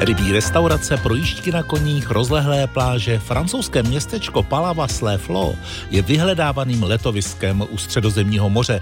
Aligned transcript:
Rybí 0.00 0.32
restaurace, 0.32 0.96
projížďky 0.96 1.52
na 1.52 1.62
koních, 1.62 2.10
rozlehlé 2.10 2.66
pláže, 2.66 3.18
francouzské 3.18 3.82
městečko 3.82 4.42
Palavas 4.42 5.00
les 5.00 5.20
Flo 5.20 5.54
je 5.90 6.02
vyhledávaným 6.02 6.82
letoviskem 6.82 7.64
u 7.70 7.78
středozemního 7.78 8.50
moře. 8.50 8.80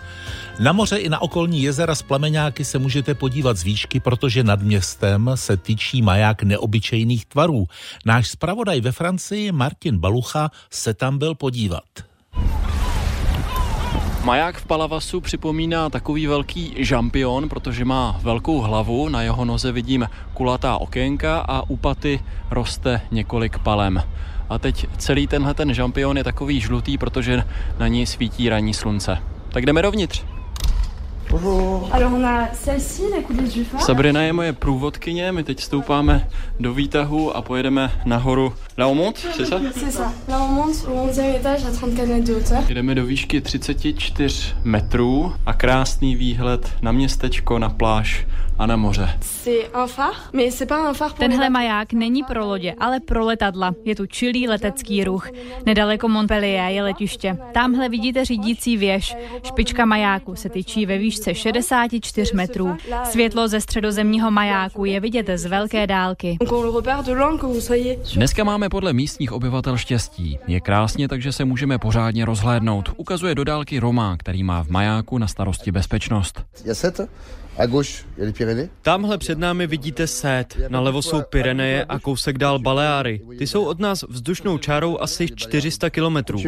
Na 0.61 0.73
moře 0.73 0.97
i 0.97 1.09
na 1.09 1.23
okolní 1.23 1.63
jezera 1.63 1.95
s 1.95 2.03
plameňáky 2.03 2.65
se 2.65 2.79
můžete 2.79 3.15
podívat 3.15 3.57
z 3.57 3.63
výšky, 3.63 4.01
protože 4.01 4.45
nad 4.45 4.63
městem 4.63 5.31
se 5.35 5.57
tyčí 5.57 6.03
maják 6.03 6.43
neobyčejných 6.43 7.27
tvarů. 7.27 7.67
Náš 8.05 8.29
zpravodaj 8.29 8.81
ve 8.81 8.93
Francii 8.93 9.53
Martin 9.53 9.99
Balucha 9.99 10.51
se 10.71 10.95
tam 10.95 11.19
byl 11.19 11.35
podívat. 11.35 12.14
Maják 14.25 14.57
v 14.57 14.67
Palavasu 14.67 15.21
připomíná 15.21 15.91
takový 15.91 16.27
velký 16.27 16.75
žampion, 16.79 17.49
protože 17.49 17.85
má 17.85 18.21
velkou 18.23 18.61
hlavu, 18.61 19.09
na 19.09 19.23
jeho 19.23 19.45
noze 19.45 19.73
vidím 19.73 20.09
kulatá 20.35 20.77
okénka 20.77 21.39
a 21.39 21.63
u 21.71 21.77
paty 21.77 22.21
roste 22.51 23.01
několik 23.11 23.59
palem. 23.59 24.03
A 24.49 24.59
teď 24.59 24.87
celý 24.99 25.27
tenhle 25.27 25.55
ten 25.55 25.75
žampion 25.75 26.17
je 26.17 26.25
takový 26.25 26.61
žlutý, 26.61 26.99
protože 26.99 27.45
na 27.79 27.89
něj 27.89 28.07
svítí 28.07 28.49
ranní 28.49 28.75
slunce. 28.75 29.19
Tak 29.49 29.67
jdeme 29.67 29.83
dovnitř. 29.83 30.34
Sabrina 33.79 34.23
je 34.23 34.33
moje 34.33 34.53
průvodkyně, 34.53 35.33
my 35.33 35.45
teď 35.45 35.61
stoupáme 35.61 36.29
do 36.61 36.75
výtahu 36.75 37.37
a 37.37 37.43
pojedeme 37.43 37.91
nahoru. 38.05 38.53
La 38.79 38.87
on 38.87 38.97
monte, 38.97 39.19
c'est 39.19 39.47
ça? 39.47 39.61
C'est 39.73 39.93
ça. 39.93 40.13
Là, 40.29 40.41
on 40.41 40.49
monte 40.49 40.77
au 40.89 41.07
11e 41.09 41.37
étage 41.37 41.65
à 41.65 41.71
34 41.71 42.09
mètres 42.09 42.27
de 42.27 42.35
hauteur. 42.35 42.65
Jdeme 42.69 42.95
do 42.95 43.07
výšky 43.07 43.41
34 43.41 44.55
metrů 44.65 45.33
a 45.47 45.53
krásný 45.53 46.17
výhled 46.17 46.73
na 46.83 46.93
městečko, 46.93 47.59
na 47.59 47.69
pláž 47.69 48.27
a 48.59 48.67
na 48.67 48.77
moře. 48.77 49.19
C'est 49.21 49.71
un 49.75 49.87
phare, 49.87 50.31
mais 50.33 50.55
c'est 50.55 50.69
pas 50.69 50.91
un 50.91 50.95
phare 50.95 51.11
pour 51.11 51.19
Tenhle 51.19 51.51
maják 51.51 51.93
není 51.93 52.23
pro 52.23 52.47
lodě, 52.47 52.75
ale 52.79 53.01
pro 53.01 53.25
letadla. 53.25 53.75
Je 53.85 53.95
tu 53.95 54.07
čilý 54.07 54.49
letecký 54.49 55.05
ruch. 55.05 55.29
Nedaleko 55.67 56.09
Montpellier 56.09 56.73
je 56.73 56.83
letiště. 56.83 57.39
Tamhle 57.53 57.89
vidíte 57.89 58.25
řídící 58.25 58.77
věž. 58.77 59.17
Špička 59.47 59.85
majáku 59.85 60.37
se 60.37 60.49
tyčí 60.49 60.87
ve 60.87 60.99
výšce 60.99 61.34
64 61.35 62.37
metrů. 62.37 62.77
Světlo 63.05 63.49
ze 63.49 63.61
středozemního 63.61 64.31
majáku 64.31 64.85
je 64.85 65.01
vidět 65.01 65.27
z 65.35 65.47
velké 65.47 65.87
dálky. 65.87 66.39
Dneska 68.15 68.45
máme 68.45 68.69
podle 68.69 68.93
místních 68.93 69.33
obyvatel 69.33 69.77
štěstí. 69.77 70.39
Je 70.47 70.61
krásně, 70.61 71.09
takže 71.09 71.33
se 71.33 71.45
můžeme 71.45 71.79
pořádně 71.79 72.25
rozhlédnout. 72.25 72.93
Ukazuje 72.97 73.35
do 73.35 73.45
dálky 73.45 73.79
Roma, 73.79 74.17
který 74.17 74.43
má 74.43 74.65
v 74.65 74.69
majáku 74.69 75.19
na 75.19 75.27
starosti 75.27 75.73
bezpečnost. 75.73 76.45
Il 76.61 76.69
y 76.69 76.71
a 76.71 76.75
7. 76.75 77.09
À 77.59 77.67
gauche, 77.67 78.05
il 78.17 78.19
y 78.19 78.23
a 78.23 78.25
les 78.25 78.33
Pyrénées. 78.33 78.69
Tamhle 78.83 79.19
před 79.19 79.39
námi 79.39 79.67
vidíte 79.67 80.07
Sét, 80.07 80.57
nalevo 80.69 81.03
jsou 81.03 81.23
Pyreneje 81.23 81.85
a 81.85 81.99
kousek 81.99 82.39
dál 82.39 82.59
Baleáry. 82.59 83.21
Ty 83.39 83.47
jsou 83.47 83.65
od 83.65 83.81
nás 83.81 84.05
vzdušnou 84.09 84.59
čárou 84.59 85.01
asi 85.01 85.29
400 85.37 85.91
kilometrů. 85.91 86.39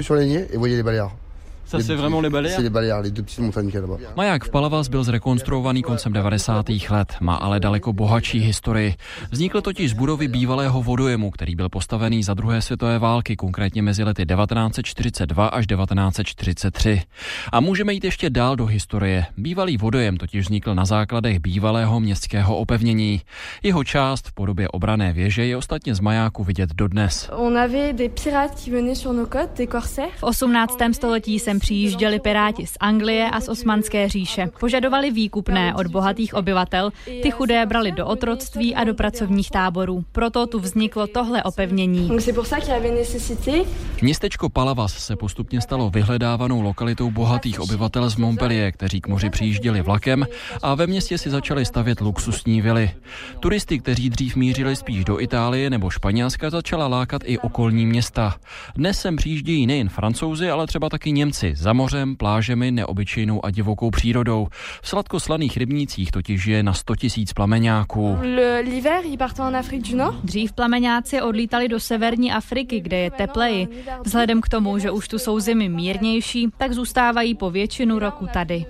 Ça, 1.67 1.81
c'est 1.81 1.97
vraiment 1.97 2.20
les 2.20 2.31
Baléares 2.31 2.56
C'est 2.56 2.62
les 2.62 2.70
Baléares, 2.70 3.03
les 3.03 3.11
deux 3.11 3.22
petites 3.22 3.41
montagnes 3.41 3.67
qu'il 3.67 3.75
y 3.75 3.78
a 3.78 3.81
là-bas. 3.81 3.98
Maják 4.17 4.45
v 4.45 4.50
Palavas 4.50 4.89
byl 4.89 5.05
zrekonstruovaný 5.05 5.83
koncem 5.83 6.12
90. 6.12 6.67
let, 6.91 7.14
má 7.20 7.34
ale 7.34 7.61
daleko 7.61 7.92
bohatší 7.92 8.41
historii. 8.41 8.95
Vznikl 9.31 9.61
totiž 9.61 9.91
z 9.91 9.92
budovy 9.94 10.28
bývalého 10.28 10.83
vodojemu, 10.83 11.31
který 11.31 11.56
byl 11.56 11.69
postavený 11.69 12.22
za 12.22 12.34
druhé 12.34 12.62
světové 12.62 12.98
války, 12.98 13.37
konkrétně 13.37 13.83
mezi 13.83 14.05
lety 14.05 14.27
1942 14.27 15.47
až 15.47 15.67
1943. 15.67 17.03
A 17.53 17.61
můžeme 17.61 17.92
jít 17.92 18.05
ještě 18.05 18.31
dál 18.31 18.56
do 18.56 18.67
historie. 18.67 19.27
Bývalý 19.37 19.77
vodojem 19.77 20.17
totiž 20.17 20.44
vznikl 20.44 20.75
na 20.75 20.84
základech 20.84 21.39
bývalého 21.39 22.00
městského 22.00 22.56
opevnění. 22.56 23.20
Jeho 23.62 23.84
část 23.84 24.28
v 24.28 24.33
podobě 24.33 24.69
obrané 24.69 25.12
věže 25.12 25.47
je 25.47 25.56
ostatně 25.56 25.94
z 25.94 26.00
majáku 26.00 26.44
vidět 26.44 26.70
dodnes. 26.75 27.31
On 27.33 27.59
avait 27.59 27.97
des 27.97 28.11
pirates 28.25 28.64
qui 28.64 28.70
venaient 28.70 28.98
sur 28.98 29.12
nos 29.12 29.28
côtes, 29.28 29.59
des 29.59 29.69
corsaires. 29.69 30.14
V 30.19 30.22
18. 30.22 30.78
století 30.92 31.39
sem 31.57 31.61
přijížděli 31.61 32.21
piráti 32.21 32.67
z 32.67 32.77
Anglie 32.81 33.31
a 33.31 33.41
z 33.41 33.49
Osmanské 33.49 34.09
říše. 34.09 34.49
Požadovali 34.61 35.11
výkupné 35.11 35.75
od 35.75 35.87
bohatých 35.87 36.34
obyvatel, 36.34 36.91
ty 37.22 37.31
chudé 37.31 37.67
brali 37.67 37.93
do 37.93 38.06
otroctví 38.06 38.75
a 38.75 38.84
do 38.84 38.94
pracovních 38.94 39.50
táborů. 39.50 40.05
Proto 40.12 40.47
tu 40.47 40.61
vzniklo 40.61 41.06
tohle 41.06 41.43
opevnění. 41.43 42.09
Donc 42.09 42.21
c'est 42.21 42.34
pour 42.34 42.47
ça 42.47 42.61
qu'il 42.61 42.69
y 42.69 42.77
avait 42.77 42.95
nécessité 42.95 43.65
Městečko 44.03 44.49
Palavas 44.49 44.93
se 44.93 45.16
postupně 45.16 45.61
stalo 45.61 45.91
vyhledávanou 45.91 46.62
lokalitou 46.62 47.11
bohatých 47.11 47.61
obyvatel 47.61 48.11
z 48.11 48.16
Montpellier, 48.16 48.72
kteří 48.72 49.00
k 49.00 49.09
moři 49.09 49.31
přijížděli 49.31 49.83
vlakem 49.83 50.27
a 50.62 50.75
ve 50.75 50.87
městě 50.87 51.19
si 51.19 51.31
začali 51.31 51.65
stavět 51.65 52.00
luxusní 52.00 52.61
vily. 52.62 52.91
Turisty, 53.41 53.78
kteří 53.78 54.11
dřív 54.11 54.37
mířili 54.37 54.77
spíš 54.77 55.05
do 55.05 55.21
Itálie 55.21 55.71
nebo 55.71 55.91
Španělska, 55.91 56.50
začala 56.50 56.87
lákat 56.87 57.22
i 57.25 57.39
okolní 57.39 57.87
města. 57.87 58.34
Dnes 58.77 59.00
sem 59.00 59.16
přijíždějí 59.16 59.66
nejen 59.66 59.89
francouzi, 59.89 60.50
ale 60.50 60.66
třeba 60.66 60.89
taky 60.89 61.12
Němci 61.12 61.46
za 61.55 61.73
mořem, 61.73 62.17
plážemi, 62.17 62.71
neobyčejnou 62.71 63.45
a 63.45 63.51
divokou 63.51 63.91
přírodou. 63.91 64.49
V 64.83 64.89
sladkoslaných 64.89 65.57
rybnících 65.57 66.11
totiž 66.11 66.47
je 66.47 66.62
na 66.62 66.73
100 66.73 66.97
tisíc 66.97 67.33
plameňáků. 67.33 68.19
Dřív 70.25 70.53
plameňáci 70.53 71.23
odlítali 71.23 71.69
do 71.69 71.81
severní 71.81 72.33
Afriky, 72.33 72.81
kde 72.81 72.99
je 72.99 73.11
tepleji. 73.11 73.69
Vzhledem 74.05 74.41
k 74.41 74.49
tomu, 74.49 74.79
že 74.79 74.91
už 74.91 75.09
tu 75.09 75.19
jsou 75.19 75.41
zimy 75.41 75.69
mírnější, 75.69 76.49
tak 76.57 76.73
zůstávají 76.73 77.34
po 77.34 77.51
většinu 77.51 77.99
roku 77.99 78.27
tady. 78.33 78.65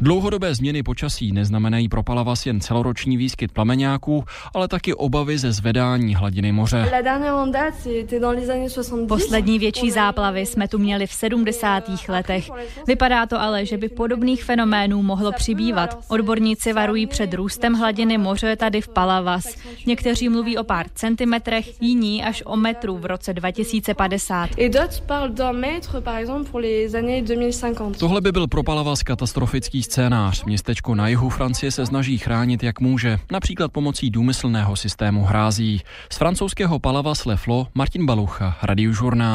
Dlouhodobé 0.00 0.54
změny 0.54 0.82
počasí 0.82 1.32
neznamenají 1.32 1.88
pro 1.88 2.02
Palavas 2.02 2.46
jen 2.46 2.60
celoroční 2.60 3.16
výskyt 3.16 3.52
plameňáků, 3.52 4.24
ale 4.54 4.68
taky 4.68 4.94
obavy 4.94 5.38
ze 5.38 5.52
zvedání 5.52 6.14
hladiny 6.14 6.52
moře. 6.52 6.88
La 6.92 7.02
dernière 7.02 7.42
en 7.42 7.52
date, 7.52 7.74
c'était 7.82 8.20
dans 8.20 8.36
les 8.36 8.48
années 8.48 8.72
70. 8.72 9.08
Poslední 9.08 9.58
větší 9.58 9.90
záplavy 9.90 10.46
jsme 10.46 10.68
tu 10.68 10.78
měli 10.78 10.99
v 11.06 11.12
70. 11.12 11.84
letech. 12.08 12.50
Vypadá 12.86 13.26
to 13.26 13.40
ale, 13.40 13.66
že 13.66 13.76
by 13.76 13.88
podobných 13.88 14.44
fenoménů 14.44 15.02
mohlo 15.02 15.32
přibývat. 15.32 15.98
Odborníci 16.08 16.72
varují 16.72 17.06
před 17.06 17.34
růstem 17.34 17.74
hladiny 17.74 18.18
moře 18.18 18.56
tady 18.56 18.80
v 18.80 18.88
Palavas. 18.88 19.44
Někteří 19.86 20.28
mluví 20.28 20.58
o 20.58 20.64
pár 20.64 20.86
centimetrech, 20.94 21.82
jiní 21.82 22.24
až 22.24 22.42
o 22.46 22.56
metru 22.56 22.98
v 22.98 23.06
roce 23.06 23.32
2050. 23.34 24.50
Et 24.58 24.72
d'autres 24.72 25.00
parlent 25.00 25.34
d'un 25.34 25.60
mètre, 25.60 26.00
par 26.00 26.16
exemple, 26.16 26.50
pour 26.50 26.60
les 26.60 26.94
années 26.94 27.22
2050. 27.22 27.98
Tohle 27.98 28.20
by 28.20 28.32
byl 28.32 28.46
pro 28.46 28.62
Palavas 28.62 29.02
katastrofický 29.02 29.82
scénář. 29.82 30.44
Městečko 30.44 30.94
na 30.94 31.08
jihu 31.08 31.28
Francie 31.28 31.72
se 31.72 31.86
snaží 31.86 32.18
chránit 32.18 32.62
jak 32.62 32.80
může, 32.80 33.18
například 33.32 33.72
pomocí 33.72 34.10
důmyslného 34.10 34.76
systému 34.76 35.24
hrází. 35.24 35.82
Z 36.12 36.16
francouzského 36.16 36.78
Palavas 36.78 37.24
Le 37.24 37.36
Flo 37.36 37.66
Martin 37.74 38.06
Balucha, 38.06 38.56
Radiožurnál. 38.62 39.30